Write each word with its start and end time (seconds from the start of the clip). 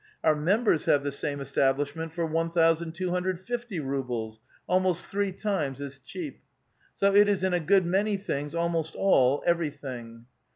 Our 0.23 0.33
members 0.35 0.85
have 0.85 1.03
this 1.03 1.19
same 1.19 1.39
establishment 1.41 2.11
for 2.11 2.25
1 2.25 2.53
,250 2.91 3.79
rubles, 3.81 4.41
almost 4.65 5.05
three 5.05 5.31
times 5.31 5.79
as 5.79 5.99
cheap. 5.99 6.41
So 6.95 7.13
it 7.13 7.29
is 7.29 7.43
in 7.43 7.53
a 7.53 7.59
good 7.59 7.85
many 7.85 8.17
things, 8.17 8.55
almost 8.55 8.95
all, 8.95 9.43
everything. 9.45 10.25